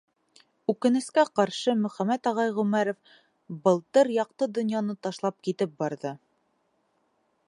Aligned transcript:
Үкенескә 0.71 1.25
ҡаршы, 1.39 1.75
Мөхәмәт 1.81 2.29
ағай 2.31 2.55
Ғүмәров 2.55 3.13
былтыр 3.67 4.11
яҡты 4.17 4.49
донъяны 4.59 4.99
ташлап 5.09 5.39
китеп 5.49 5.77
барҙы. 5.85 6.17